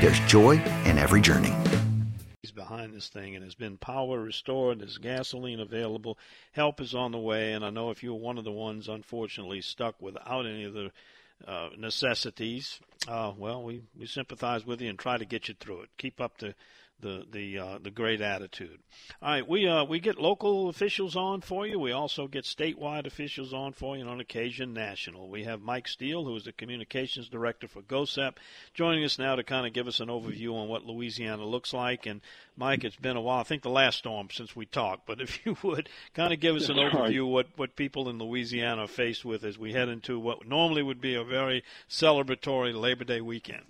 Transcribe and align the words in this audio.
there's 0.00 0.20
joy 0.20 0.52
in 0.84 0.98
every 0.98 1.20
journey. 1.20 1.52
He's 2.42 2.52
behind 2.52 2.94
this 2.94 3.08
thing 3.08 3.34
and 3.34 3.44
has 3.44 3.54
been 3.54 3.76
power 3.76 4.20
restored. 4.20 4.80
There's 4.80 4.98
gasoline 4.98 5.60
available. 5.60 6.18
Help 6.52 6.80
is 6.80 6.94
on 6.94 7.12
the 7.12 7.18
way. 7.18 7.52
And 7.52 7.64
I 7.64 7.70
know 7.70 7.90
if 7.90 8.02
you're 8.02 8.14
one 8.14 8.38
of 8.38 8.44
the 8.44 8.52
ones, 8.52 8.88
unfortunately, 8.88 9.60
stuck 9.60 10.00
without 10.00 10.46
any 10.46 10.64
of 10.64 10.72
the 10.72 10.90
uh, 11.46 11.70
necessities, 11.76 12.80
uh, 13.08 13.32
well, 13.36 13.62
we, 13.62 13.82
we 13.98 14.06
sympathize 14.06 14.64
with 14.64 14.80
you 14.80 14.88
and 14.88 14.98
try 14.98 15.18
to 15.18 15.24
get 15.24 15.48
you 15.48 15.54
through 15.58 15.82
it. 15.82 15.88
Keep 15.98 16.20
up 16.20 16.38
the 16.38 16.54
the 17.00 17.24
the 17.30 17.58
uh, 17.58 17.78
the 17.82 17.90
great 17.90 18.20
attitude. 18.20 18.78
All 19.22 19.30
right, 19.30 19.48
we 19.48 19.68
uh, 19.68 19.84
we 19.84 20.00
get 20.00 20.18
local 20.18 20.68
officials 20.68 21.16
on 21.16 21.40
for 21.40 21.66
you. 21.66 21.78
We 21.78 21.92
also 21.92 22.26
get 22.26 22.44
statewide 22.44 23.06
officials 23.06 23.52
on 23.52 23.72
for 23.72 23.96
you, 23.96 24.02
and 24.02 24.10
on 24.10 24.20
occasion 24.20 24.72
national. 24.72 25.28
We 25.28 25.44
have 25.44 25.60
Mike 25.60 25.88
Steele, 25.88 26.24
who 26.24 26.34
is 26.36 26.44
the 26.44 26.52
communications 26.52 27.28
director 27.28 27.68
for 27.68 27.82
GOHSEP, 27.82 28.34
joining 28.74 29.04
us 29.04 29.18
now 29.18 29.36
to 29.36 29.42
kind 29.42 29.66
of 29.66 29.72
give 29.72 29.86
us 29.86 30.00
an 30.00 30.08
overview 30.08 30.54
on 30.54 30.68
what 30.68 30.84
Louisiana 30.84 31.44
looks 31.44 31.72
like. 31.72 32.06
And 32.06 32.20
Mike, 32.56 32.84
it's 32.84 32.96
been 32.96 33.16
a 33.16 33.20
while. 33.20 33.40
I 33.40 33.44
think 33.44 33.62
the 33.62 33.70
last 33.70 33.98
storm 33.98 34.28
since 34.32 34.56
we 34.56 34.66
talked, 34.66 35.06
but 35.06 35.20
if 35.20 35.44
you 35.46 35.56
would 35.62 35.88
kind 36.14 36.32
of 36.32 36.40
give 36.40 36.56
us 36.56 36.68
an 36.68 36.76
overview 36.78 37.30
what 37.30 37.46
what 37.56 37.76
people 37.76 38.08
in 38.08 38.18
Louisiana 38.18 38.84
are 38.84 38.88
faced 38.88 39.24
with 39.24 39.44
as 39.44 39.58
we 39.58 39.72
head 39.72 39.88
into 39.88 40.18
what 40.18 40.46
normally 40.46 40.82
would 40.82 41.00
be 41.00 41.14
a 41.14 41.24
very 41.24 41.62
celebratory 41.88 42.74
Labor 42.74 43.04
Day 43.04 43.20
weekend. 43.20 43.64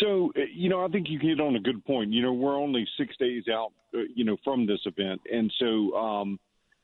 So 0.00 0.32
uh, 0.36 0.40
you 0.52 0.68
know, 0.68 0.84
I 0.84 0.88
think 0.88 1.08
you 1.08 1.18
hit 1.18 1.40
on 1.40 1.56
a 1.56 1.60
good 1.60 1.84
point. 1.84 2.12
You 2.12 2.22
know, 2.22 2.32
we're 2.32 2.56
only 2.56 2.86
six 2.98 3.16
days 3.16 3.44
out, 3.50 3.72
uh, 3.94 4.00
you 4.14 4.24
know, 4.24 4.36
from 4.44 4.66
this 4.66 4.80
event, 4.84 5.20
and 5.32 5.52
so 5.58 5.94
um, 5.96 6.38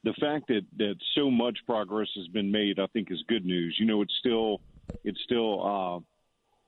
the 0.04 0.12
fact 0.14 0.48
that 0.48 0.62
that 0.78 0.96
so 1.14 1.30
much 1.30 1.58
progress 1.66 2.08
has 2.16 2.28
been 2.28 2.50
made, 2.50 2.78
I 2.78 2.86
think, 2.88 3.10
is 3.10 3.22
good 3.28 3.44
news. 3.44 3.76
You 3.78 3.86
know, 3.86 4.02
it's 4.02 4.14
still, 4.18 4.60
it's 5.04 5.20
still. 5.24 5.66
Uh, 5.66 6.00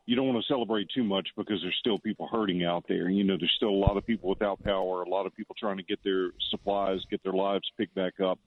you 0.06 0.16
don't 0.16 0.26
want 0.26 0.44
to 0.44 0.52
celebrate 0.52 0.88
too 0.94 1.02
much 1.02 1.28
because 1.34 1.62
there's 1.62 1.76
still 1.80 1.98
people 1.98 2.28
hurting 2.30 2.62
out 2.62 2.84
there. 2.86 3.08
You 3.08 3.24
know, 3.24 3.36
there's 3.38 3.54
still 3.56 3.70
a 3.70 3.70
lot 3.70 3.96
of 3.96 4.06
people 4.06 4.28
without 4.28 4.62
power, 4.62 5.02
a 5.02 5.08
lot 5.08 5.24
of 5.24 5.34
people 5.34 5.56
trying 5.58 5.78
to 5.78 5.82
get 5.82 5.98
their 6.04 6.30
supplies, 6.50 7.00
get 7.10 7.22
their 7.22 7.32
lives 7.32 7.64
picked 7.78 7.94
back 7.94 8.20
up. 8.20 8.38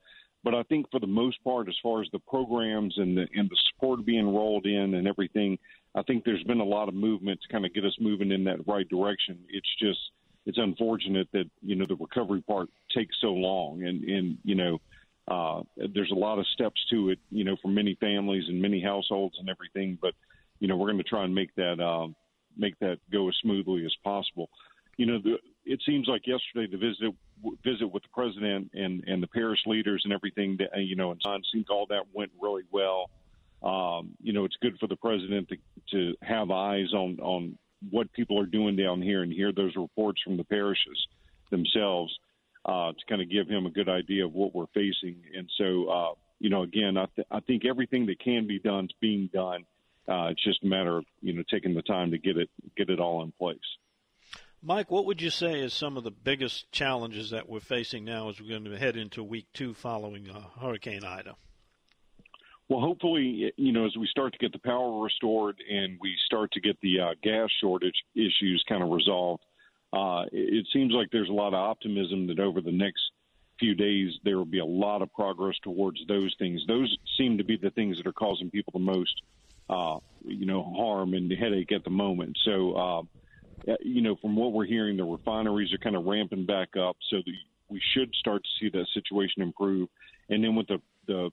But 0.44 0.54
I 0.54 0.64
think 0.64 0.86
for 0.92 1.00
the 1.00 1.08
most 1.08 1.44
part, 1.44 1.68
as 1.68 1.76
far 1.82 2.02
as 2.02 2.08
the 2.12 2.20
programs 2.20 2.94
and 2.98 3.18
the 3.18 3.28
and 3.36 3.50
the 3.50 3.58
support 3.70 4.06
being 4.06 4.34
rolled 4.34 4.66
in 4.66 4.94
and 4.94 5.08
everything, 5.08 5.58
I 5.98 6.04
think 6.04 6.24
there's 6.24 6.44
been 6.44 6.60
a 6.60 6.66
lot 6.66 6.90
of 6.90 6.94
movement 6.94 7.40
to 7.42 7.52
kind 7.52 7.66
of 7.66 7.74
get 7.74 7.84
us 7.84 7.98
moving 8.00 8.32
in 8.32 8.44
that 8.44 8.68
right 8.68 8.88
direction. 8.88 9.40
It's 9.50 9.70
just 9.82 10.00
it's 10.46 10.60
unfortunate 10.60 11.28
that 11.34 11.50
you 11.64 11.76
know 11.76 11.86
the 11.88 11.96
recovery 11.96 12.42
part 12.42 12.70
takes 12.96 13.16
so 13.20 13.34
long, 13.34 13.84
and 13.84 14.04
and 14.04 14.38
you 14.44 14.54
know 14.54 14.80
uh, 15.28 15.64
there's 15.76 16.12
a 16.12 16.16
lot 16.16 16.38
of 16.38 16.46
steps 16.54 16.80
to 16.92 17.10
it, 17.10 17.20
you 17.32 17.44
know, 17.44 17.58
for 17.62 17.68
many 17.70 17.98
families 18.00 18.44
and 18.48 18.62
many 18.62 18.80
households 18.80 19.38
and 19.40 19.50
everything. 19.50 19.98
But 20.00 20.14
you 20.60 20.68
know 20.68 20.78
we're 20.78 20.88
going 20.88 21.00
to 21.00 21.04
try 21.04 21.26
and 21.26 21.34
make 21.34 21.54
that 21.56 21.80
uh, 21.80 22.10
make 22.56 22.78
that 22.80 23.00
go 23.12 23.28
as 23.28 23.36
smoothly 23.42 23.84
as 23.84 23.94
possible. 24.04 24.50
You 24.98 25.08
know, 25.08 25.20
the, 25.20 25.38
it 25.66 25.82
seems 25.84 26.08
like 26.08 26.28
yesterday 26.28 26.72
the 26.72 26.78
visit 26.78 27.16
visit 27.64 27.88
with 27.92 28.04
the 28.04 28.10
president 28.14 28.70
and 28.76 29.04
and 29.08 29.24
the 29.24 29.28
parish 29.28 29.62
leaders 29.66 30.04
and 30.06 30.14
everything 30.14 30.58
that 30.60 30.80
you 30.80 30.96
know 30.96 31.10
and 31.10 31.20
it 31.26 31.46
seems 31.52 31.66
all 31.72 31.88
that 31.90 32.04
went 32.14 32.32
really 32.40 32.64
well 32.72 33.10
um, 33.64 34.12
you 34.22 34.34
know, 34.34 34.46
it's 34.46 34.56
good 34.62 34.78
for 34.80 34.88
the 34.88 34.96
president 34.96 35.50
to, 35.50 35.58
to 35.92 36.16
have 36.22 36.52
eyes 36.52 36.94
on, 36.94 37.18
on 37.20 37.58
what 37.90 38.12
people 38.14 38.40
are 38.40 38.46
doing 38.46 38.76
down 38.76 39.02
here 39.02 39.24
and 39.24 39.32
hear 39.32 39.52
those 39.52 39.76
reports 39.76 40.22
from 40.24 40.38
the 40.38 40.44
parishes 40.44 41.08
themselves 41.50 42.18
uh, 42.66 42.92
to 42.92 43.06
kind 43.08 43.22
of 43.22 43.30
give 43.30 43.48
him 43.48 43.66
a 43.66 43.70
good 43.70 43.90
idea 43.90 44.26
of 44.26 44.34
what 44.34 44.54
we're 44.54 44.68
facing. 44.74 45.22
And 45.36 45.50
so, 45.58 45.90
uh, 45.90 46.14
you 46.40 46.50
know, 46.50 46.64
again, 46.64 46.98
I, 46.98 47.06
th- 47.16 47.28
I 47.32 47.40
think 47.40 47.66
everything 47.66 48.06
that 48.08 48.20
can 48.20 48.48
be 48.48 48.60
done 48.60 48.86
is 48.86 48.92
being 49.00 49.30
done. 49.34 49.66
Uh, 50.08 50.30
it's 50.30 50.44
just 50.44 50.64
a 50.64 50.68
matter 50.68 50.98
of 50.98 51.06
you 51.22 51.34
know 51.34 51.44
taking 51.52 51.74
the 51.74 51.82
time 51.82 52.12
to 52.12 52.18
get 52.18 52.38
it 52.38 52.50
get 52.78 52.90
it 52.90 52.98
all 52.98 53.24
in 53.24 53.34
place. 53.34 53.58
Mike, 54.62 54.90
what 54.90 55.06
would 55.06 55.22
you 55.22 55.30
say 55.30 55.60
is 55.60 55.74
some 55.74 55.98
of 55.98 56.06
the 56.06 56.12
biggest 56.12 56.72
challenges 56.72 57.30
that 57.32 57.48
we're 57.48 57.60
facing 57.60 58.06
now 58.06 58.30
as 58.30 58.40
we're 58.40 58.50
going 58.50 58.64
to 58.64 58.78
head 58.78 58.96
into 58.96 59.22
week 59.22 59.48
two 59.54 59.74
following 59.74 60.30
uh, 60.30 60.42
Hurricane 60.62 61.04
Ida? 61.04 61.36
Well, 62.70 62.82
hopefully, 62.82 63.54
you 63.56 63.72
know, 63.72 63.86
as 63.86 63.96
we 63.96 64.08
start 64.08 64.34
to 64.34 64.40
get 64.40 64.52
the 64.52 64.60
power 64.60 65.02
restored 65.02 65.58
and 65.72 65.98
we 66.02 66.16
start 66.26 66.52
to 66.52 66.60
get 66.60 66.78
the 66.82 67.00
uh, 67.00 67.14
gas 67.24 67.50
shortage 67.62 67.96
issues 68.14 68.64
kind 68.68 68.84
of 68.84 68.90
resolved, 68.90 69.44
uh, 69.94 70.26
it 70.34 70.68
seems 70.74 70.94
like 70.94 71.10
there's 71.12 71.30
a 71.30 71.34
lot 71.34 71.50
of 71.50 71.54
optimism 71.54 72.28
that 72.28 72.40
over 72.40 72.60
the 72.60 72.72
next 72.72 73.02
few 73.58 73.74
days 73.74 74.12
there 74.24 74.38
will 74.38 74.46
be 74.46 74.60
a 74.60 74.66
lot 74.66 75.02
of 75.02 75.12
progress 75.14 75.56
towards 75.64 76.06
those 76.08 76.36
things. 76.38 76.62
Those 76.68 76.96
seem 77.18 77.38
to 77.38 77.44
be 77.46 77.56
the 77.56 77.70
things 77.70 77.98
that 77.98 78.06
are 78.06 78.14
causing 78.14 78.52
people 78.52 78.74
the 78.74 78.80
most, 78.80 79.22
uh, 79.70 80.00
you 80.26 80.46
know, 80.46 80.64
harm 80.64 81.14
and 81.14 81.32
headache 81.32 81.72
at 81.72 81.86
the 81.86 81.90
moment. 81.90 82.38
So, 82.44 82.74
uh, 82.74 83.76
you 83.82 84.02
know, 84.02 84.18
from 84.18 84.36
what 84.36 84.52
we're 84.52 84.66
hearing, 84.66 84.98
the 84.98 85.06
refineries 85.06 85.74
are 85.74 85.78
kind 85.78 85.96
of 85.96 86.06
ramping 86.06 86.46
back 86.46 86.76
up, 86.78 86.98
so 87.10 87.18
the, 87.26 87.34
we 87.70 87.82
should 87.94 88.14
start 88.16 88.44
to 88.44 88.50
see 88.60 88.70
that 88.70 88.88
situation 88.94 89.42
improve. 89.42 89.88
And 90.30 90.44
then 90.44 90.56
with 90.56 90.68
the 90.68 90.82
the 91.08 91.32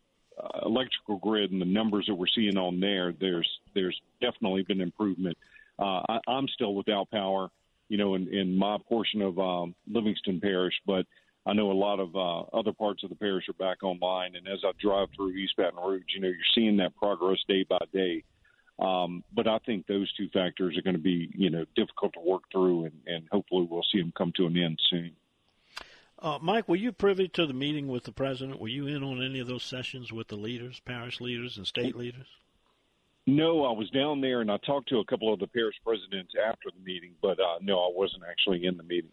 electrical 0.75 1.17
grid 1.19 1.53
and 1.53 1.61
the 1.61 1.67
numbers 1.67 2.07
that 2.07 2.15
we're 2.15 2.27
seeing 2.35 2.57
on 2.57 2.81
there, 2.81 3.13
there's 3.21 3.49
there's 3.75 4.01
definitely 4.21 4.63
been 4.63 4.81
improvement. 4.81 5.37
Uh, 5.79 6.01
I, 6.09 6.19
I'm 6.29 6.49
still 6.49 6.75
without 6.75 7.11
power, 7.11 7.49
you 7.89 7.99
know, 7.99 8.15
in, 8.15 8.33
in 8.33 8.57
my 8.57 8.79
portion 8.89 9.23
of 9.23 9.39
um, 9.39 9.75
Livingston 9.91 10.41
Parish, 10.41 10.75
but 10.87 11.07
I 11.47 11.53
know 11.53 11.71
a 11.71 11.73
lot 11.73 12.01
of 12.01 12.15
uh, 12.17 12.41
other 12.57 12.73
parts 12.73 13.05
of 13.05 13.11
the 13.11 13.17
parish 13.17 13.49
are 13.49 13.55
back 13.55 13.83
online. 13.83 14.35
And 14.35 14.49
as 14.49 14.61
I 14.65 14.71
drive 14.81 15.09
through 15.15 15.33
East 15.33 15.55
Baton 15.57 15.79
Rouge, 15.79 16.03
you 16.15 16.21
know, 16.21 16.29
you're 16.29 16.37
seeing 16.55 16.77
that 16.79 16.97
progress 16.97 17.39
day 17.47 17.67
by 17.69 17.79
day. 17.93 18.25
Um, 18.79 19.23
but 19.33 19.47
I 19.47 19.59
think 19.59 19.87
those 19.87 20.13
two 20.15 20.29
factors 20.31 20.77
are 20.77 20.83
going 20.83 20.97
to 20.97 21.03
be, 21.03 21.31
you 21.35 21.51
know, 21.51 21.65
difficult 21.77 22.15
to 22.15 22.21
work 22.21 22.43
through, 22.51 22.87
and, 22.87 22.95
and 23.07 23.25
hopefully 23.31 23.69
we'll 23.71 23.85
see 23.93 24.01
them 24.01 24.13
come 24.17 24.33
to 24.37 24.47
an 24.47 24.57
end 24.57 24.81
soon. 24.91 25.13
Uh, 26.25 26.39
Mike, 26.41 26.67
were 26.67 26.75
you 26.75 26.91
privy 26.91 27.29
to 27.29 27.47
the 27.47 27.53
meeting 27.53 27.87
with 27.87 28.05
the 28.05 28.13
president? 28.13 28.59
Were 28.59 28.69
you 28.69 28.87
in 28.87 29.03
on 29.03 29.23
any 29.23 29.41
of 29.41 29.47
those 29.47 29.63
sessions 29.63 30.11
with 30.11 30.29
the 30.29 30.37
leaders, 30.37 30.81
parish 30.87 31.21
leaders, 31.21 31.59
and 31.59 31.67
state 31.67 31.95
leaders? 31.95 32.27
No, 33.27 33.63
I 33.63 33.73
was 33.73 33.91
down 33.91 34.23
there 34.23 34.41
and 34.41 34.51
I 34.51 34.57
talked 34.57 34.89
to 34.89 35.01
a 35.01 35.05
couple 35.05 35.31
of 35.35 35.39
the 35.39 35.47
parish 35.47 35.77
presidents 35.85 36.33
after 36.43 36.71
the 36.75 36.83
meeting, 36.83 37.13
but 37.21 37.39
uh, 37.39 37.59
no, 37.61 37.79
I 37.79 37.91
wasn't 37.95 38.23
actually 38.27 38.65
in 38.65 38.79
the 38.79 38.83
meeting. 38.83 39.11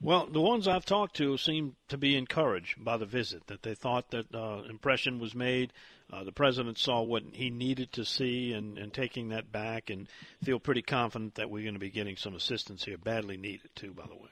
Well, 0.00 0.26
the 0.26 0.40
ones 0.40 0.66
I've 0.66 0.84
talked 0.84 1.14
to 1.18 1.38
seem 1.38 1.76
to 1.86 1.96
be 1.96 2.16
encouraged 2.16 2.84
by 2.84 2.96
the 2.96 3.06
visit, 3.06 3.46
that 3.46 3.62
they 3.62 3.76
thought 3.76 4.10
that 4.10 4.34
uh, 4.34 4.62
impression 4.68 5.20
was 5.20 5.32
made. 5.32 5.72
Uh, 6.12 6.24
the 6.24 6.32
president 6.32 6.78
saw 6.78 7.02
what 7.02 7.22
he 7.32 7.50
needed 7.50 7.92
to 7.92 8.04
see 8.04 8.52
and, 8.52 8.78
and 8.78 8.92
taking 8.92 9.28
that 9.28 9.52
back 9.52 9.90
and 9.90 10.08
feel 10.42 10.58
pretty 10.58 10.82
confident 10.82 11.36
that 11.36 11.50
we're 11.50 11.62
going 11.62 11.74
to 11.74 11.80
be 11.80 11.90
getting 11.90 12.16
some 12.16 12.34
assistance 12.34 12.84
here, 12.84 12.98
badly 12.98 13.36
needed, 13.36 13.70
too, 13.76 13.92
by 13.92 14.06
the 14.08 14.16
way. 14.16 14.30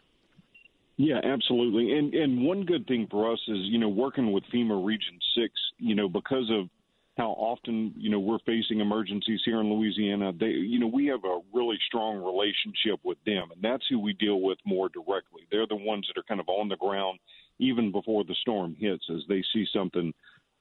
Yeah, 0.96 1.20
absolutely. 1.22 1.98
And 1.98 2.14
and 2.14 2.44
one 2.44 2.64
good 2.64 2.86
thing 2.86 3.06
for 3.10 3.30
us 3.30 3.40
is, 3.48 3.58
you 3.62 3.78
know, 3.78 3.88
working 3.88 4.32
with 4.32 4.44
FEMA 4.52 4.84
Region 4.84 5.18
6, 5.36 5.52
you 5.78 5.94
know, 5.94 6.08
because 6.08 6.50
of 6.50 6.68
how 7.16 7.30
often 7.30 7.94
you 7.96 8.10
know 8.10 8.18
we're 8.18 8.38
facing 8.46 8.80
emergencies 8.80 9.40
here 9.44 9.60
in 9.60 9.72
Louisiana. 9.72 10.32
They, 10.38 10.46
you 10.46 10.78
know, 10.78 10.86
we 10.86 11.06
have 11.06 11.24
a 11.24 11.40
really 11.52 11.78
strong 11.86 12.16
relationship 12.22 13.00
with 13.04 13.18
them, 13.24 13.48
and 13.52 13.62
that's 13.62 13.84
who 13.88 13.98
we 13.98 14.12
deal 14.14 14.40
with 14.40 14.58
more 14.64 14.88
directly. 14.88 15.42
They're 15.50 15.66
the 15.66 15.76
ones 15.76 16.06
that 16.08 16.18
are 16.20 16.24
kind 16.24 16.40
of 16.40 16.48
on 16.48 16.68
the 16.68 16.76
ground 16.76 17.18
even 17.58 17.90
before 17.90 18.22
the 18.24 18.34
storm 18.42 18.76
hits, 18.78 19.04
as 19.10 19.22
they 19.28 19.42
see 19.52 19.66
something 19.72 20.12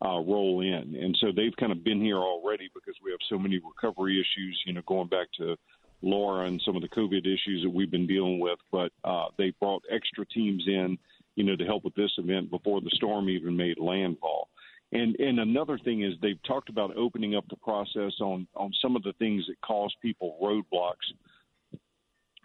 uh, 0.03 0.19
roll 0.19 0.61
in, 0.61 0.95
and 0.95 1.15
so 1.19 1.27
they've 1.35 1.55
kind 1.59 1.71
of 1.73 1.83
been 1.83 2.01
here 2.01 2.17
already 2.19 2.69
because 2.73 2.95
we 3.03 3.11
have 3.11 3.19
so 3.29 3.37
many 3.37 3.59
recovery 3.59 4.15
issues. 4.15 4.61
You 4.65 4.73
know, 4.73 4.81
going 4.85 5.09
back 5.09 5.27
to 5.39 5.55
Laura 6.01 6.47
and 6.47 6.61
some 6.65 6.75
of 6.75 6.81
the 6.81 6.89
COVID 6.89 7.21
issues 7.21 7.63
that 7.63 7.69
we've 7.69 7.91
been 7.91 8.07
dealing 8.07 8.39
with, 8.39 8.59
but 8.71 8.91
uh, 9.03 9.25
they 9.37 9.53
brought 9.59 9.83
extra 9.91 10.25
teams 10.25 10.63
in, 10.67 10.97
you 11.35 11.43
know, 11.43 11.55
to 11.55 11.65
help 11.65 11.83
with 11.83 11.95
this 11.95 12.11
event 12.17 12.51
before 12.51 12.81
the 12.81 12.91
storm 12.93 13.29
even 13.29 13.55
made 13.55 13.79
landfall. 13.79 14.49
And 14.91 15.15
and 15.19 15.39
another 15.39 15.77
thing 15.77 16.03
is 16.03 16.13
they've 16.21 16.41
talked 16.47 16.69
about 16.69 16.95
opening 16.95 17.35
up 17.35 17.45
the 17.49 17.57
process 17.57 18.13
on 18.21 18.47
on 18.55 18.71
some 18.81 18.95
of 18.95 19.03
the 19.03 19.13
things 19.13 19.43
that 19.47 19.59
cause 19.61 19.93
people 20.01 20.37
roadblocks 20.41 21.79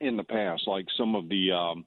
in 0.01 0.17
the 0.17 0.25
past, 0.25 0.67
like 0.67 0.87
some 0.97 1.15
of 1.15 1.29
the 1.29 1.53
um, 1.53 1.85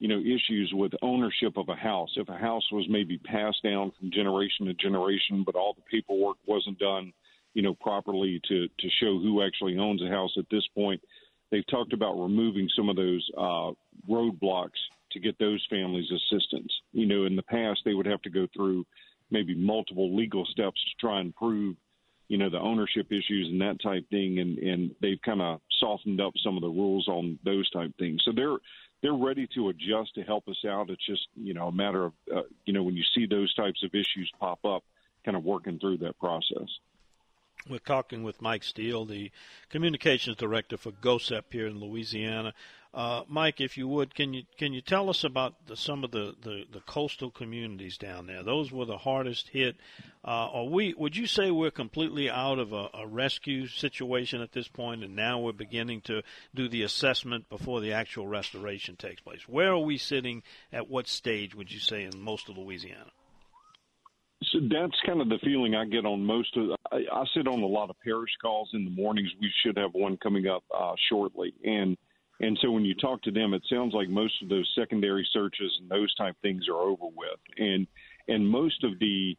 you 0.00 0.08
know 0.08 0.18
issues 0.18 0.72
with 0.74 0.92
ownership 1.02 1.56
of 1.56 1.68
a 1.68 1.76
house. 1.76 2.10
If 2.16 2.28
a 2.28 2.36
house 2.36 2.66
was 2.72 2.86
maybe 2.90 3.18
passed 3.18 3.62
down 3.62 3.92
from 3.98 4.10
generation 4.10 4.66
to 4.66 4.74
generation, 4.74 5.44
but 5.46 5.54
all 5.54 5.74
the 5.74 5.82
paperwork 5.90 6.36
wasn't 6.46 6.80
done, 6.80 7.12
you 7.54 7.62
know, 7.62 7.74
properly 7.74 8.40
to 8.48 8.66
to 8.66 8.88
show 9.00 9.18
who 9.18 9.42
actually 9.42 9.78
owns 9.78 10.02
a 10.02 10.08
house 10.08 10.32
at 10.38 10.46
this 10.50 10.66
point, 10.74 11.00
they've 11.50 11.66
talked 11.66 11.92
about 11.92 12.14
removing 12.14 12.68
some 12.76 12.88
of 12.88 12.96
those 12.96 13.28
uh, 13.36 13.70
roadblocks 14.08 14.80
to 15.12 15.20
get 15.20 15.38
those 15.38 15.64
families 15.68 16.10
assistance. 16.10 16.72
You 16.92 17.06
know, 17.06 17.24
in 17.24 17.36
the 17.36 17.42
past 17.42 17.80
they 17.84 17.94
would 17.94 18.06
have 18.06 18.22
to 18.22 18.30
go 18.30 18.46
through 18.54 18.86
maybe 19.30 19.54
multiple 19.54 20.14
legal 20.14 20.44
steps 20.44 20.80
to 20.84 21.06
try 21.06 21.20
and 21.20 21.34
prove, 21.34 21.76
you 22.28 22.38
know, 22.38 22.50
the 22.50 22.58
ownership 22.60 23.06
issues 23.10 23.48
and 23.50 23.60
that 23.60 23.82
type 23.82 24.08
thing. 24.10 24.38
And, 24.38 24.58
and 24.58 24.90
they've 25.00 25.20
kind 25.24 25.40
of 25.40 25.60
softened 25.80 26.20
up 26.20 26.34
some 26.44 26.56
of 26.56 26.62
the 26.62 26.68
rules 26.68 27.08
on 27.08 27.38
those 27.44 27.68
type 27.70 27.92
things. 27.98 28.22
So 28.24 28.32
they're, 28.34 28.58
they're 29.02 29.14
ready 29.14 29.48
to 29.54 29.70
adjust 29.70 30.14
to 30.14 30.22
help 30.22 30.46
us 30.48 30.64
out. 30.68 30.90
It's 30.90 31.04
just, 31.04 31.26
you 31.34 31.54
know, 31.54 31.68
a 31.68 31.72
matter 31.72 32.04
of, 32.04 32.12
uh, 32.34 32.42
you 32.66 32.72
know, 32.72 32.82
when 32.82 32.96
you 32.96 33.04
see 33.14 33.26
those 33.26 33.52
types 33.54 33.82
of 33.82 33.94
issues 33.94 34.30
pop 34.38 34.64
up, 34.64 34.84
kind 35.24 35.36
of 35.36 35.44
working 35.44 35.78
through 35.78 35.98
that 35.98 36.18
process. 36.18 36.68
We're 37.70 37.78
talking 37.78 38.24
with 38.24 38.42
Mike 38.42 38.64
Steele, 38.64 39.04
the 39.04 39.30
communications 39.70 40.36
director 40.36 40.76
for 40.76 40.90
GOHSEP 40.90 41.44
here 41.50 41.68
in 41.68 41.78
Louisiana. 41.78 42.54
Uh, 42.92 43.22
Mike, 43.28 43.60
if 43.60 43.78
you 43.78 43.86
would, 43.86 44.14
can 44.14 44.34
you 44.34 44.42
can 44.58 44.72
you 44.72 44.82
tell 44.82 45.08
us 45.08 45.22
about 45.24 45.54
the, 45.66 45.76
some 45.76 46.02
of 46.04 46.10
the, 46.10 46.34
the, 46.42 46.64
the, 46.70 46.80
coastal 46.80 47.30
communities 47.30 47.96
down 47.96 48.26
there? 48.26 48.42
Those 48.42 48.70
were 48.70 48.84
the 48.84 48.98
hardest 48.98 49.48
hit. 49.48 49.76
Uh, 50.24 50.50
are 50.52 50.64
we? 50.64 50.92
Would 50.94 51.16
you 51.16 51.26
say 51.26 51.50
we're 51.50 51.70
completely 51.70 52.28
out 52.28 52.58
of 52.58 52.72
a, 52.72 52.90
a, 52.92 53.06
rescue 53.06 53.66
situation 53.66 54.42
at 54.42 54.52
this 54.52 54.68
point, 54.68 55.04
and 55.04 55.16
now 55.16 55.38
we're 55.38 55.52
beginning 55.52 56.02
to 56.02 56.22
do 56.54 56.68
the 56.68 56.82
assessment 56.82 57.48
before 57.48 57.80
the 57.80 57.92
actual 57.92 58.26
restoration 58.26 58.96
takes 58.96 59.22
place? 59.22 59.48
Where 59.48 59.72
are 59.72 59.78
we 59.78 59.96
sitting? 59.96 60.42
At 60.72 60.90
what 60.90 61.06
stage 61.08 61.54
would 61.54 61.72
you 61.72 61.80
say 61.80 62.02
in 62.02 62.20
most 62.20 62.50
of 62.50 62.58
Louisiana? 62.58 63.12
So 64.50 64.58
that's 64.62 64.98
kind 65.06 65.20
of 65.20 65.28
the 65.28 65.38
feeling 65.44 65.74
I 65.74 65.84
get 65.84 66.04
on 66.04 66.24
most 66.24 66.56
of. 66.56 66.70
I, 66.90 67.04
I 67.12 67.24
sit 67.34 67.46
on 67.46 67.62
a 67.62 67.66
lot 67.66 67.90
of 67.90 67.96
parish 68.04 68.30
calls 68.40 68.70
in 68.72 68.84
the 68.84 68.90
mornings. 68.90 69.30
We 69.40 69.50
should 69.62 69.76
have 69.78 69.94
one 69.94 70.16
coming 70.16 70.46
up 70.46 70.64
uh, 70.76 70.94
shortly, 71.08 71.54
and 71.64 71.96
and 72.40 72.58
so 72.60 72.70
when 72.70 72.84
you 72.84 72.94
talk 72.94 73.22
to 73.22 73.30
them, 73.30 73.54
it 73.54 73.62
sounds 73.70 73.94
like 73.94 74.08
most 74.08 74.42
of 74.42 74.48
those 74.48 74.70
secondary 74.76 75.26
searches 75.32 75.70
and 75.80 75.88
those 75.88 76.12
type 76.16 76.36
things 76.42 76.68
are 76.68 76.76
over 76.76 77.06
with. 77.14 77.38
And 77.56 77.86
and 78.28 78.48
most 78.48 78.82
of 78.84 78.98
the 78.98 79.36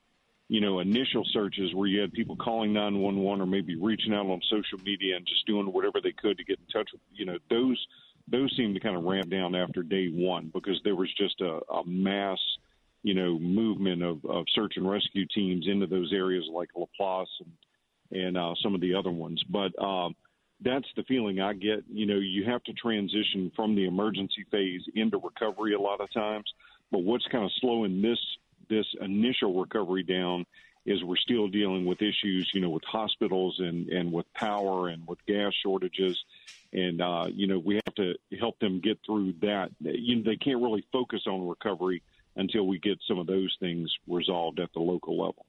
you 0.48 0.62
know 0.62 0.80
initial 0.80 1.26
searches 1.32 1.74
where 1.74 1.88
you 1.88 2.02
had 2.02 2.14
people 2.14 2.36
calling 2.36 2.74
911 2.74 3.42
or 3.42 3.46
maybe 3.46 3.76
reaching 3.76 4.14
out 4.14 4.28
on 4.28 4.42
social 4.50 4.80
media 4.84 5.16
and 5.18 5.26
just 5.26 5.46
doing 5.46 5.66
whatever 5.72 6.00
they 6.02 6.12
could 6.12 6.38
to 6.38 6.44
get 6.44 6.60
in 6.60 6.66
touch 6.68 6.90
with 6.92 7.02
you 7.14 7.26
know 7.26 7.38
those 7.50 7.88
those 8.28 8.54
seem 8.56 8.74
to 8.74 8.80
kind 8.80 8.96
of 8.96 9.04
ramp 9.04 9.30
down 9.30 9.56
after 9.56 9.84
day 9.84 10.08
one 10.08 10.50
because 10.54 10.80
there 10.84 10.96
was 10.96 11.14
just 11.18 11.42
a, 11.42 11.60
a 11.72 11.86
mass 11.86 12.40
you 13.04 13.14
know 13.14 13.38
movement 13.38 14.02
of, 14.02 14.26
of 14.26 14.46
search 14.54 14.78
and 14.78 14.90
rescue 14.90 15.26
teams 15.26 15.68
into 15.68 15.86
those 15.86 16.12
areas 16.14 16.46
like 16.52 16.70
Laplace 16.76 17.30
and 17.40 17.52
and 18.12 18.38
uh, 18.38 18.54
some 18.62 18.76
of 18.76 18.82
the 18.82 18.96
other 18.96 19.12
ones. 19.12 19.44
But 19.50 19.78
um, 19.84 20.16
that's 20.62 20.88
the 20.96 21.04
feeling 21.04 21.42
I 21.42 21.54
get. 21.54 21.84
You 21.92 22.06
know, 22.06 22.18
you 22.18 22.46
have 22.46 22.64
to 22.64 22.74
transition 22.74 23.52
from 23.56 23.76
the 23.76 23.86
emergency 23.86 24.46
phase 24.52 24.84
into 24.96 25.18
recovery 25.18 25.74
a 25.74 25.80
lot 25.80 26.02
of 26.02 26.12
times. 26.12 26.52
But 26.92 27.00
what's 27.00 27.28
kind 27.28 27.44
of 27.44 27.52
slowing 27.60 28.02
this 28.02 28.20
this 28.70 28.86
initial 29.02 29.60
recovery 29.60 30.04
down 30.04 30.46
is 30.86 31.04
we're 31.04 31.16
still 31.16 31.48
dealing 31.48 31.86
with 31.86 32.02
issues, 32.02 32.50
you 32.54 32.62
know, 32.62 32.70
with 32.70 32.84
hospitals 32.84 33.60
and 33.60 33.90
and 33.90 34.12
with 34.12 34.32
power 34.34 34.88
and 34.88 35.06
with 35.08 35.26
gas 35.26 35.54
shortages, 35.62 36.24
and 36.72 37.02
uh, 37.02 37.28
you 37.34 37.48
know 37.48 37.60
we 37.60 37.76
have 37.76 37.96
to 37.96 38.16
help 38.40 38.60
them 38.60 38.80
get 38.80 39.00
through 39.06 39.34
that. 39.42 39.72
You 39.80 40.18
know, 40.18 40.24
they 40.24 40.36
can't 40.36 40.62
really 40.62 40.86
focus 40.92 41.24
on 41.28 41.48
recovery 41.48 42.04
until 42.36 42.68
we 42.68 42.80
get 42.80 43.00
some 43.08 43.20
of 43.20 43.28
those 43.28 43.56
things 43.60 43.92
resolved 44.08 44.60
at 44.60 44.74
the 44.74 44.80
local 44.80 45.18
level. 45.18 45.46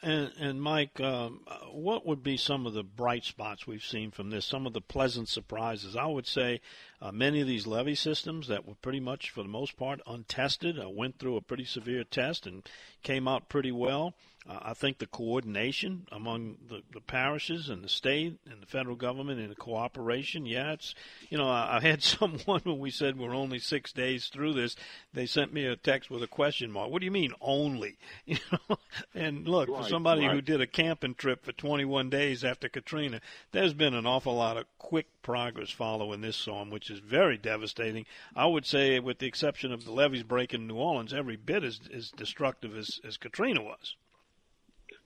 And, 0.00 0.30
and 0.38 0.62
Mike, 0.62 1.00
um, 1.00 1.40
what 1.72 2.06
would 2.06 2.22
be 2.22 2.36
some 2.36 2.66
of 2.66 2.72
the 2.72 2.84
bright 2.84 3.24
spots 3.24 3.66
we've 3.66 3.82
seen 3.82 4.12
from 4.12 4.30
this? 4.30 4.44
Some 4.44 4.64
of 4.64 4.72
the 4.72 4.80
pleasant 4.80 5.28
surprises? 5.28 5.96
I 5.96 6.06
would 6.06 6.26
say 6.26 6.60
uh, 7.02 7.10
many 7.10 7.40
of 7.40 7.48
these 7.48 7.66
levee 7.66 7.96
systems 7.96 8.46
that 8.46 8.66
were 8.66 8.76
pretty 8.76 9.00
much, 9.00 9.30
for 9.30 9.42
the 9.42 9.48
most 9.48 9.76
part, 9.76 10.00
untested 10.06 10.78
uh, 10.78 10.88
went 10.88 11.18
through 11.18 11.36
a 11.36 11.40
pretty 11.40 11.64
severe 11.64 12.04
test 12.04 12.46
and 12.46 12.68
came 13.02 13.26
out 13.26 13.48
pretty 13.48 13.72
well. 13.72 14.14
Uh, 14.48 14.58
I 14.62 14.74
think 14.74 14.98
the 14.98 15.06
coordination 15.06 16.06
among 16.12 16.56
the, 16.68 16.82
the 16.92 17.00
parishes 17.00 17.68
and 17.68 17.82
the 17.82 17.88
state 17.88 18.38
and 18.50 18.62
the 18.62 18.66
federal 18.66 18.96
government 18.96 19.40
and 19.40 19.50
the 19.50 19.56
cooperation, 19.56 20.46
yeah, 20.46 20.72
it's, 20.72 20.94
you 21.28 21.38
know, 21.38 21.48
I, 21.48 21.76
I 21.76 21.80
had 21.80 22.02
someone 22.02 22.60
when 22.64 22.78
we 22.78 22.90
said 22.90 23.18
we're 23.18 23.34
only 23.34 23.58
six 23.58 23.92
days 23.92 24.28
through 24.28 24.54
this, 24.54 24.76
they 25.12 25.26
sent 25.26 25.52
me 25.52 25.66
a 25.66 25.76
text 25.76 26.10
with 26.10 26.22
a 26.22 26.28
question 26.28 26.70
mark. 26.70 26.90
What 26.90 27.00
do 27.00 27.04
you 27.04 27.10
mean 27.10 27.32
only? 27.40 27.98
You 28.28 28.36
know, 28.52 28.78
and 29.14 29.48
look, 29.48 29.68
right, 29.70 29.82
for 29.82 29.88
somebody 29.88 30.26
right. 30.26 30.34
who 30.34 30.42
did 30.42 30.60
a 30.60 30.66
camping 30.66 31.14
trip 31.14 31.44
for 31.44 31.52
21 31.52 32.10
days 32.10 32.44
after 32.44 32.68
Katrina, 32.68 33.20
there's 33.52 33.72
been 33.72 33.94
an 33.94 34.06
awful 34.06 34.34
lot 34.34 34.58
of 34.58 34.66
quick 34.76 35.06
progress 35.22 35.70
following 35.70 36.20
this 36.20 36.36
storm, 36.36 36.70
which 36.70 36.90
is 36.90 36.98
very 36.98 37.38
devastating. 37.38 38.04
I 38.36 38.46
would 38.46 38.66
say, 38.66 39.00
with 39.00 39.18
the 39.18 39.26
exception 39.26 39.72
of 39.72 39.84
the 39.84 39.92
levees 39.92 40.24
breaking 40.24 40.66
New 40.66 40.76
Orleans, 40.76 41.14
every 41.14 41.36
bit 41.36 41.64
as, 41.64 41.80
as 41.92 42.10
destructive 42.10 42.76
as, 42.76 43.00
as 43.02 43.16
Katrina 43.16 43.62
was. 43.62 43.96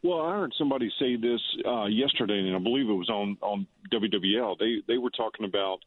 Well, 0.03 0.21
I 0.21 0.35
heard 0.35 0.53
somebody 0.59 0.91
say 0.99 1.15
this 1.15 1.41
uh, 1.65 1.85
yesterday, 1.85 2.39
and 2.39 2.57
I 2.57 2.59
believe 2.59 2.89
it 2.89 2.93
was 2.93 3.09
on 3.09 3.39
on 3.41 3.67
WWL. 3.93 4.59
They 4.59 4.83
they 4.89 4.99
were 4.99 5.11
talking 5.11 5.47
about, 5.47 5.79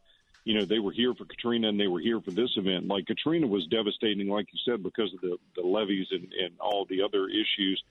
you 0.45 0.57
know, 0.57 0.63
they 0.63 0.79
were 0.79 0.93
here 0.93 1.13
for 1.13 1.25
Katrina 1.25 1.67
and 1.67 1.79
they 1.79 1.87
were 1.87 1.99
here 1.99 2.21
for 2.21 2.31
this 2.31 2.51
event. 2.55 2.87
Like 2.87 3.07
Katrina 3.07 3.45
was 3.45 3.67
devastating, 3.67 4.29
like 4.29 4.47
you 4.53 4.59
said, 4.63 4.83
because 4.83 5.13
of 5.13 5.19
the 5.19 5.37
the 5.57 5.63
levees 5.67 6.07
and 6.11 6.31
and 6.31 6.53
all 6.61 6.85
the 6.85 7.01
other 7.01 7.27
issues. 7.27 7.83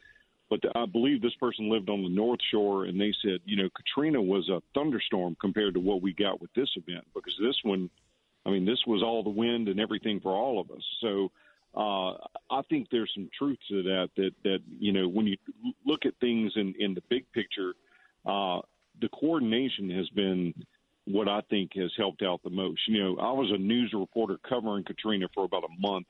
But 0.48 0.60
I 0.76 0.86
believe 0.86 1.20
this 1.20 1.34
person 1.34 1.70
lived 1.70 1.90
on 1.90 2.02
the 2.02 2.08
North 2.08 2.40
Shore, 2.50 2.84
and 2.84 3.00
they 3.00 3.12
said, 3.22 3.40
you 3.44 3.56
know, 3.56 3.68
Katrina 3.74 4.20
was 4.20 4.48
a 4.48 4.62
thunderstorm 4.74 5.36
compared 5.40 5.74
to 5.74 5.80
what 5.80 6.02
we 6.02 6.12
got 6.12 6.40
with 6.40 6.52
this 6.54 6.70
event 6.76 7.06
because 7.14 7.34
this 7.40 7.56
one, 7.64 7.90
I 8.46 8.50
mean, 8.50 8.64
this 8.64 8.80
was 8.86 9.02
all 9.02 9.22
the 9.22 9.30
wind 9.30 9.68
and 9.68 9.80
everything 9.80 10.20
for 10.20 10.32
all 10.32 10.60
of 10.60 10.70
us. 10.70 10.84
So 11.00 11.32
uh, 11.76 12.12
I 12.50 12.62
think 12.68 12.88
there's 12.90 13.10
some 13.14 13.28
truth 13.36 13.58
to 13.68 13.82
that. 13.82 14.10
That 14.16 14.32
that 14.44 14.60
you 14.78 14.92
know 14.92 15.08
when 15.08 15.26
you 15.26 15.36
look 15.84 16.06
at 16.06 16.14
things 16.20 16.52
in 16.56 16.74
in 16.78 16.94
the 16.94 17.02
big 17.08 17.30
picture, 17.32 17.74
uh, 18.24 18.60
the 19.00 19.08
coordination 19.08 19.90
has 19.90 20.08
been 20.10 20.54
what 21.06 21.28
I 21.28 21.40
think 21.50 21.72
has 21.74 21.90
helped 21.96 22.22
out 22.22 22.42
the 22.42 22.50
most. 22.50 22.80
You 22.86 23.02
know, 23.02 23.18
I 23.18 23.32
was 23.32 23.50
a 23.50 23.58
news 23.58 23.92
reporter 23.92 24.38
covering 24.48 24.84
Katrina 24.84 25.26
for 25.34 25.44
about 25.44 25.64
a 25.64 25.80
month 25.80 26.06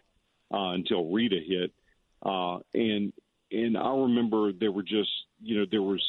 uh, 0.52 0.72
until 0.72 1.10
Rita 1.10 1.40
hit, 1.40 1.72
uh, 2.22 2.58
and 2.74 3.12
and 3.50 3.78
I 3.78 3.94
remember 3.94 4.52
there 4.52 4.72
were 4.72 4.82
just 4.82 5.10
you 5.42 5.58
know 5.58 5.66
there 5.70 5.82
was 5.82 6.02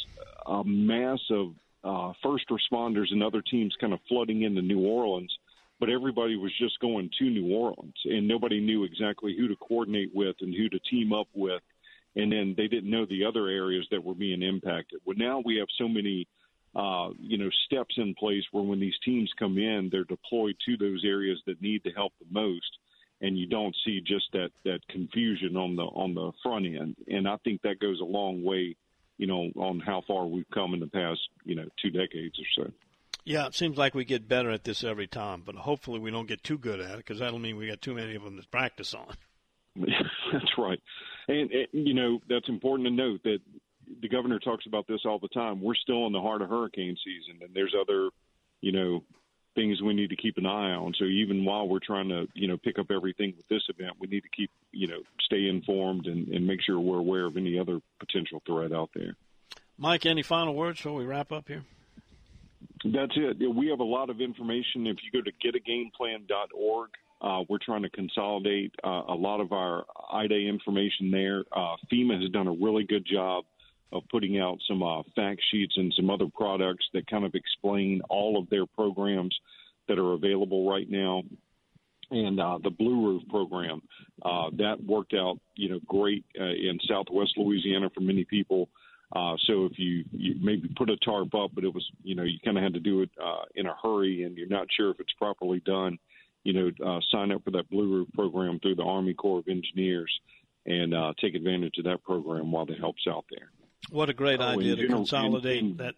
a 0.46 0.64
mass 0.66 1.22
of 1.30 1.54
uh, 1.86 2.12
first 2.22 2.46
responders 2.50 3.12
and 3.12 3.24
other 3.24 3.42
teams 3.42 3.76
kind 3.80 3.94
of 3.94 4.00
flooding 4.10 4.42
into 4.42 4.62
New 4.62 4.86
Orleans 4.86 5.38
but 5.80 5.90
everybody 5.90 6.36
was 6.36 6.52
just 6.58 6.80
going 6.80 7.10
to 7.20 7.26
New 7.26 7.54
Orleans, 7.54 7.96
and 8.06 8.28
nobody 8.28 8.62
knew 8.62 8.84
exactly 8.84 9.36
who 9.38 9.48
to 9.48 9.56
coordinate 9.56 10.12
with 10.14 10.36
and 10.42 10.54
who 10.54 10.70
to 10.70 10.80
team 10.80 11.12
up 11.12 11.28
with, 11.34 11.62
and 12.16 12.32
then 12.32 12.54
they 12.56 12.68
didn't 12.68 12.90
know 12.90 13.06
the 13.06 13.26
other 13.26 13.48
areas 13.48 13.86
that 13.92 14.04
were 14.04 14.16
being 14.16 14.42
impacted. 14.42 15.02
Well, 15.06 15.18
now 15.18 15.42
we 15.44 15.58
have 15.58 15.68
so 15.78 15.88
many, 15.88 16.28
uh, 16.76 17.10
you 17.20 17.38
know, 17.38 17.50
steps 17.66 17.96
in 17.98 18.16
place 18.16 18.44
where 18.52 18.64
when 18.64 18.80
these 18.80 18.98
teams 19.04 19.30
come 19.38 19.58
in, 19.58 19.90
they're 19.92 20.06
deployed 20.06 20.56
to 20.66 20.78
those 20.78 21.04
areas 21.06 21.42
that 21.46 21.62
need 21.62 21.82
the 21.84 21.92
help 21.96 22.14
the 22.20 22.28
most, 22.32 22.78
and 23.22 23.38
you 23.38 23.48
don't 23.48 23.76
see 23.86 24.00
just 24.00 24.26
that 24.32 24.52
that 24.64 24.80
confusion 24.90 25.58
on 25.58 25.76
the 25.76 25.84
on 25.84 26.14
the 26.14 26.32
front 26.42 26.66
end. 26.66 26.96
And 27.08 27.28
I 27.28 27.38
think 27.44 27.62
that 27.64 27.80
goes 27.80 28.00
a 28.00 28.06
long 28.06 28.44
way, 28.44 28.76
you 29.18 29.28
know, 29.28 29.52
on 29.56 29.82
how 29.82 30.04
far 30.08 30.26
we've 30.26 30.50
come 30.54 30.74
in 30.74 30.80
the 30.80 30.88
past, 30.88 31.20
you 31.44 31.56
know, 31.56 31.68
two 31.82 31.90
decades 31.90 32.40
or 32.40 32.64
so. 32.64 32.72
Yeah, 33.26 33.48
it 33.48 33.56
seems 33.56 33.78
like 33.78 33.96
we 33.96 34.06
get 34.06 34.30
better 34.30 34.52
at 34.52 34.64
this 34.64 34.84
every 34.84 35.08
time, 35.08 35.42
but 35.44 35.56
hopefully 35.56 36.00
we 36.00 36.12
don't 36.12 36.28
get 36.28 36.44
too 36.44 36.60
good 36.60 36.80
at 36.80 36.92
it 36.92 36.98
because 36.98 37.20
that'll 37.20 37.40
mean 37.40 37.58
we 37.58 37.68
got 37.68 37.82
too 37.82 37.96
many 37.96 38.16
of 38.16 38.24
them 38.24 38.40
to 38.40 38.48
practice 38.48 38.94
on. 38.94 39.16
that's 40.32 40.58
right, 40.58 40.80
and, 41.28 41.52
and 41.52 41.68
you 41.74 41.94
know 41.94 42.22
that's 42.30 42.48
important 42.48 42.88
to 42.88 42.94
note 42.94 43.22
that 43.24 43.40
the 44.02 44.08
governor 44.08 44.40
talks 44.40 44.66
about 44.66 44.88
this 44.88 45.02
all 45.06 45.20
the 45.20 45.28
time. 45.30 45.62
We're 45.62 45.76
still 45.76 46.06
in 46.08 46.14
the 46.14 46.22
heart 46.22 46.42
of 46.42 46.50
hurricane 46.50 46.96
season, 47.04 47.42
and 47.42 47.54
there's 47.54 47.76
other, 47.80 48.10
you 48.62 48.72
know, 48.72 49.04
things 49.56 49.82
we 49.82 49.94
need 49.94 50.10
to 50.10 50.16
keep 50.16 50.38
an 50.38 50.46
eye 50.46 50.72
on. 50.72 50.94
So 50.98 51.06
even 51.06 51.46
while 51.46 51.68
we're 51.68 51.80
trying 51.80 52.10
to, 52.10 52.28
you 52.34 52.48
know, 52.48 52.58
pick 52.58 52.78
up 52.78 52.88
everything 52.92 53.34
with 53.38 53.48
this 53.48 53.64
event, 53.70 53.94
we 54.00 54.08
need 54.08 54.24
to 54.24 54.30
keep, 54.36 54.52
you 54.72 54.88
know, 54.88 55.00
stay 55.22 55.48
informed 55.48 56.08
and, 56.08 56.28
and 56.28 56.46
make 56.46 56.62
sure 56.62 56.80
we're 56.80 57.00
aware 57.00 57.26
of 57.26 57.38
any 57.38 57.58
other 57.58 57.80
potential 58.00 58.42
threat 58.46 58.74
out 58.74 58.90
there. 58.94 59.16
Mike, 59.78 60.06
any 60.06 60.24
final 60.24 60.54
words 60.54 60.80
before 60.80 60.96
we 60.96 61.06
wrap 61.06 61.32
up 61.32 61.48
here? 61.48 61.64
That's 62.94 63.14
it. 63.16 63.56
We 63.56 63.68
have 63.70 63.80
a 63.80 63.84
lot 63.84 64.12
of 64.12 64.22
information. 64.22 64.86
If 64.86 64.98
you 65.02 65.12
go 65.12 65.22
to 65.24 65.32
getagameplan.org, 65.32 66.90
uh, 67.22 67.44
we're 67.50 67.58
trying 67.58 67.82
to 67.82 67.90
consolidate 67.90 68.74
uh, 68.84 69.04
a 69.08 69.16
lot 69.16 69.40
of 69.40 69.52
our 69.52 69.86
IDA 70.14 70.48
information 70.48 71.10
there. 71.10 71.44
Uh, 71.52 71.76
FEMA 71.92 72.22
has 72.22 72.30
done 72.30 72.48
a 72.48 72.52
really 72.52 72.84
good 72.84 73.06
job 73.06 73.46
of 73.92 74.04
putting 74.12 74.40
out 74.40 74.60
some 74.68 74.84
uh, 74.84 75.02
fact 75.16 75.42
sheets 75.52 75.74
and 75.78 75.92
some 75.96 76.12
other 76.12 76.28
products 76.36 76.86
that 76.94 77.08
kind 77.08 77.26
of 77.26 77.34
explain 77.34 78.02
all 78.10 78.38
of 78.38 78.50
their 78.50 78.68
programs 78.68 79.36
that 79.88 79.98
are 79.98 80.14
available 80.14 80.70
right 80.70 80.90
now. 80.90 81.24
And 82.12 82.40
uh, 82.40 82.60
the 82.64 82.70
Blue 82.70 83.04
Roof 83.04 83.24
program 83.30 83.82
uh, 84.24 84.52
that 84.58 84.84
worked 84.86 85.16
out, 85.16 85.40
you 85.56 85.70
know, 85.70 85.80
great 85.88 86.24
uh, 86.40 86.44
in 86.44 86.78
Southwest 86.88 87.34
Louisiana 87.36 87.90
for 87.96 88.02
many 88.02 88.26
people. 88.26 88.70
Uh, 89.14 89.36
so 89.48 89.66
if 89.66 89.78
you, 89.78 90.04
you 90.12 90.36
maybe 90.42 90.70
put 90.76 90.90
a 90.90 90.98
tarp 90.98 91.34
up, 91.36 91.52
but 91.54 91.64
it 91.64 91.74
was, 91.74 91.86
you 92.04 92.16
know, 92.16 92.24
you 92.24 92.38
kind 92.44 92.58
of 92.58 92.64
had 92.64 92.74
to 92.74 92.80
do 92.80 93.02
it 93.02 93.10
uh, 93.24 93.44
in 93.56 93.66
a 93.66 93.76
hurry, 93.82 94.24
and 94.24 94.38
you're 94.38 94.48
not 94.48 94.68
sure 94.76 94.92
if 94.92 95.00
it's 95.00 95.14
properly 95.14 95.62
done, 95.66 95.98
you 96.44 96.54
know, 96.54 96.72
uh, 96.86 97.00
sign 97.12 97.32
up 97.32 97.44
for 97.44 97.52
that 97.52 97.70
Blue 97.70 97.92
Roof 97.92 98.08
program 98.14 98.60
through 98.60 98.76
the 98.76 98.84
Army 98.84 99.14
Corps 99.14 99.40
of 99.40 99.48
Engineers 99.48 100.12
and 100.66 100.94
uh, 100.94 101.14
take 101.20 101.36
advantage 101.36 101.78
of 101.78 101.86
that 101.86 102.04
program 102.04 102.52
while 102.52 102.66
the 102.66 102.76
help's 102.76 103.06
out 103.08 103.26
there. 103.30 103.50
What 103.92 104.10
a 104.10 104.14
great 104.14 104.40
oh, 104.40 104.44
idea 104.44 104.76
to 104.76 104.88
consolidate 104.88 105.60
in, 105.60 105.72
in, 105.72 105.78
that. 105.78 105.96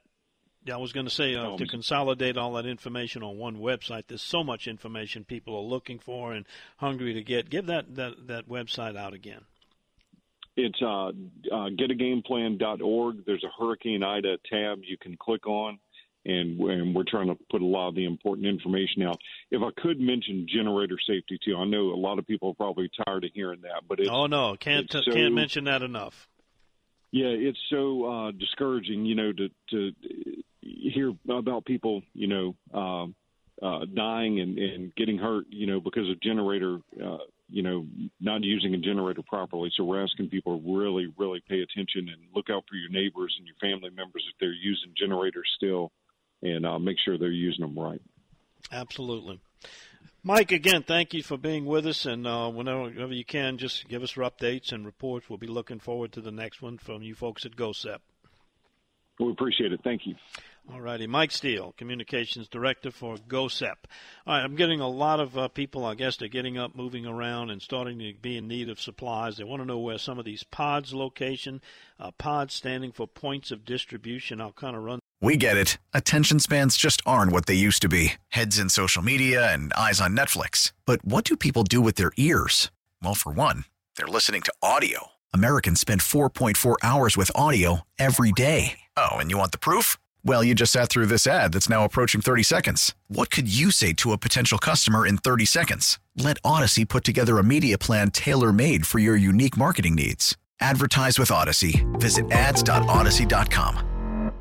Yeah, 0.66 0.76
I 0.76 0.78
was 0.80 0.92
going 0.92 1.06
to 1.06 1.14
say 1.14 1.34
uh, 1.34 1.56
to 1.56 1.66
consolidate 1.66 2.36
all 2.36 2.54
that 2.54 2.66
information 2.66 3.24
on 3.24 3.38
one 3.38 3.56
website. 3.56 4.04
There's 4.10 4.22
so 4.22 4.44
much 4.44 4.68
information 4.68 5.24
people 5.24 5.56
are 5.56 5.62
looking 5.62 5.98
for 5.98 6.34
and 6.34 6.46
hungry 6.76 7.14
to 7.14 7.24
get. 7.24 7.50
Give 7.50 7.68
that 7.68 7.96
that, 7.96 8.28
that 8.28 8.50
website 8.50 8.98
out 8.98 9.14
again. 9.14 9.46
It's 10.58 10.82
uh, 10.82 11.10
uh, 11.10 11.70
getagameplan.org. 11.70 13.26
There's 13.26 13.44
a 13.44 13.64
Hurricane 13.64 14.04
Ida 14.04 14.38
tab 14.52 14.80
you 14.84 14.98
can 14.98 15.16
click 15.16 15.46
on, 15.46 15.78
and, 16.26 16.60
and 16.60 16.96
we're 16.96 17.04
trying 17.08 17.28
to 17.28 17.38
put 17.52 17.62
a 17.62 17.66
lot 17.66 17.90
of 17.90 17.96
the 17.96 18.06
important 18.06 18.48
information 18.48 19.04
out. 19.04 19.20
If 19.52 19.62
I 19.62 19.70
could 19.80 20.00
mention 20.00 20.48
generator 20.52 20.98
safety 21.08 21.40
too, 21.46 21.56
I 21.56 21.66
know 21.66 21.94
a 21.94 21.96
lot 21.96 22.18
of 22.18 22.26
people 22.26 22.50
are 22.50 22.56
probably 22.56 22.90
tired 23.06 23.24
of 23.24 23.32
hearing 23.36 23.62
that, 23.62 23.84
but 23.88 24.00
it's, 24.00 24.10
oh 24.10 24.26
no, 24.26 24.56
can't 24.60 24.92
so, 24.92 25.02
can't 25.12 25.36
mention 25.36 25.66
that 25.66 25.84
enough. 25.84 26.28
Yeah, 27.12 27.28
it's 27.28 27.60
so 27.70 28.06
uh, 28.06 28.32
discouraging, 28.32 29.06
you 29.06 29.14
know, 29.14 29.32
to 29.32 29.50
to 29.70 29.92
hear 30.62 31.14
about 31.30 31.66
people, 31.66 32.02
you 32.14 32.28
know, 32.28 32.56
uh, 32.74 33.66
uh, 33.66 33.86
dying 33.94 34.40
and, 34.40 34.58
and 34.58 34.96
getting 34.96 35.18
hurt, 35.18 35.46
you 35.50 35.68
know, 35.68 35.80
because 35.80 36.10
of 36.10 36.20
generator, 36.22 36.80
uh, 37.04 37.18
you 37.50 37.64
know, 37.64 37.86
not 38.20 38.44
using 38.44 38.74
a 38.74 38.78
generator 38.78 39.22
properly. 39.28 39.72
So 39.76 39.84
we're 39.84 40.04
asking 40.04 40.30
people 40.30 40.60
to 40.60 40.78
really, 40.78 41.14
really 41.18 41.42
pay 41.48 41.62
attention 41.62 42.10
and 42.10 42.18
look 42.36 42.50
out 42.50 42.64
for 42.70 42.76
your 42.76 42.90
neighbors 42.90 43.36
and 43.38 43.48
your 43.48 43.56
family 43.62 43.90
members 43.90 44.26
if 44.30 44.38
they're 44.40 44.52
using 44.52 44.94
generators 44.98 45.50
still, 45.56 45.92
and 46.42 46.66
uh, 46.66 46.80
make 46.80 46.98
sure 47.04 47.18
they're 47.18 47.30
using 47.30 47.66
them 47.66 47.78
right. 47.78 48.02
Absolutely. 48.72 49.40
Mike, 50.24 50.52
again, 50.52 50.84
thank 50.84 51.14
you 51.14 51.24
for 51.24 51.38
being 51.38 51.66
with 51.66 51.86
us, 51.88 52.06
and 52.06 52.28
uh, 52.28 52.50
whenever 52.50 53.14
you 53.14 53.24
can, 53.24 53.58
just 53.58 53.88
give 53.88 54.04
us 54.04 54.16
your 54.16 54.30
updates 54.30 54.74
and 54.74 54.86
reports. 54.86 55.30
We'll 55.30 55.38
be 55.38 55.48
looking 55.48 55.80
forward 55.80 56.12
to 56.14 56.22
the 56.22 56.32
next 56.32 56.62
one 56.62 56.78
from 56.78 57.02
you 57.02 57.16
folks 57.16 57.46
at 57.46 57.56
GOHSEP. 57.56 58.00
We 59.20 59.32
appreciate 59.32 59.72
it. 59.72 59.80
Thank 59.84 60.02
you. 60.06 60.16
All 60.72 60.82
righty. 60.82 61.08
Mike 61.08 61.32
Steele, 61.32 61.74
Communications 61.78 62.50
Director 62.50 62.92
for 62.92 63.16
GOHSEP. 63.16 63.76
All 64.26 64.34
right, 64.36 64.44
I'm 64.44 64.56
getting 64.56 64.82
a 64.82 64.90
lot 64.90 65.20
of 65.22 65.38
uh, 65.38 65.48
people, 65.48 65.86
I 65.86 65.96
guess, 65.96 66.18
they're 66.18 66.28
getting 66.28 66.58
up, 66.58 66.76
moving 66.76 67.06
around, 67.06 67.52
and 67.52 67.62
starting 67.62 68.00
to 68.00 68.14
be 68.22 68.38
in 68.38 68.48
need 68.48 68.70
of 68.70 68.82
supplies. 68.82 69.38
They 69.38 69.46
want 69.46 69.62
to 69.62 69.66
know 69.66 69.80
where 69.80 69.98
some 69.98 70.20
of 70.20 70.26
these 70.26 70.44
pods 70.44 70.94
location, 70.94 71.62
uh, 72.00 72.12
pods 72.12 72.54
standing 72.54 72.92
for 72.92 73.08
points 73.08 73.50
of 73.52 73.64
distribution. 73.64 74.42
I'll 74.42 74.52
kind 74.52 74.76
of 74.76 74.84
run 74.84 75.00
we 75.22 75.36
get 75.36 75.58
it. 75.58 75.78
Attention 75.94 76.40
spans 76.40 76.78
just 76.78 77.02
aren't 77.06 77.32
what 77.32 77.48
they 77.48 77.56
used 77.56 77.82
to 77.82 77.90
be 77.90 78.14
heads 78.30 78.60
in 78.60 78.70
social 78.70 79.02
media 79.02 79.52
and 79.52 79.74
eyes 79.74 80.00
on 80.00 80.16
Netflix. 80.16 80.74
But 80.86 81.04
what 81.04 81.24
do 81.24 81.36
people 81.36 81.64
do 81.64 81.82
with 81.82 81.96
their 81.96 82.12
ears? 82.18 82.72
Well, 83.02 83.16
for 83.16 83.32
one, 83.32 83.66
they're 83.96 84.08
listening 84.08 84.44
to 84.44 84.54
audio. 84.62 85.08
Americans 85.34 85.80
spend 85.80 86.02
4.4 86.02 86.76
hours 86.84 87.18
with 87.18 87.32
audio 87.36 87.82
every 87.98 88.32
day. 88.32 88.80
Oh, 88.96 89.18
and 89.18 89.32
you 89.32 89.38
want 89.38 89.52
the 89.52 89.58
proof? 89.58 89.98
Well, 90.28 90.44
you 90.44 90.54
just 90.56 90.74
sat 90.74 90.90
through 90.90 91.06
this 91.06 91.26
ad 91.26 91.54
that's 91.54 91.70
now 91.70 91.86
approaching 91.86 92.20
30 92.20 92.44
seconds. 92.44 92.94
What 93.08 93.32
could 93.32 93.48
you 93.48 93.72
say 93.72 93.94
to 93.94 94.12
a 94.12 94.18
potential 94.18 94.58
customer 94.58 95.08
in 95.08 95.20
30 95.20 95.46
seconds? 95.46 96.00
Let 96.18 96.42
Audacy 96.42 96.86
put 96.86 97.06
together 97.06 97.38
a 97.38 97.46
media 97.46 97.78
plan 97.78 98.12
tailor 98.12 98.52
made 98.52 98.86
for 98.86 99.00
your 99.00 99.16
unique 99.16 99.56
marketing 99.56 99.96
needs. 99.96 100.36
Advertise 100.60 101.18
with 101.18 101.30
Audacy. 101.30 101.82
Visit 102.02 102.30
ads.audacy.com. 102.30 104.34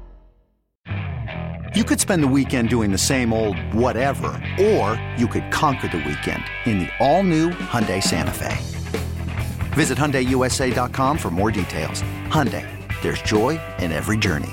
You 1.77 1.85
could 1.85 2.01
spend 2.01 2.25
the 2.25 2.29
weekend 2.29 2.69
doing 2.69 2.91
the 2.91 2.99
same 2.99 3.33
old 3.33 3.57
whatever, 3.73 4.43
or 4.61 5.01
you 5.17 5.29
could 5.29 5.53
conquer 5.53 5.87
the 5.87 5.99
weekend 5.99 6.43
in 6.65 6.81
the 6.81 6.89
all-new 6.99 7.51
Hyundai 7.51 8.03
Santa 8.03 8.33
Fe. 8.33 8.57
Visit 9.75 9.97
HyundaiUSA.com 9.97 11.19
for 11.19 11.31
more 11.31 11.53
details. 11.53 12.03
Hyundai, 12.27 12.67
there's 13.03 13.23
joy 13.23 13.61
in 13.79 13.93
every 13.93 14.17
journey. 14.17 14.51